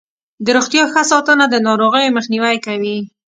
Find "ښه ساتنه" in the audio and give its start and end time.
0.91-1.45